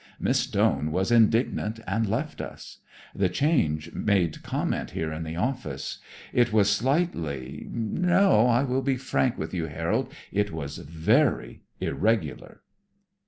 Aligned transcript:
Miss 0.19 0.47
Doane 0.47 0.91
was 0.91 1.11
indignant 1.11 1.79
and 1.85 2.09
left 2.09 2.41
us. 2.41 2.79
The 3.13 3.29
change 3.29 3.93
made 3.93 4.41
comment 4.41 4.89
here 4.89 5.13
in 5.13 5.21
the 5.21 5.35
office. 5.35 5.99
It 6.33 6.51
was 6.51 6.71
slightly 6.71 7.67
No, 7.69 8.47
I 8.47 8.63
will 8.63 8.81
be 8.81 8.97
frank 8.97 9.37
with 9.37 9.53
you, 9.53 9.67
Harold, 9.67 10.11
it 10.31 10.51
was 10.51 10.79
very 10.79 11.61
irregular." 11.79 12.63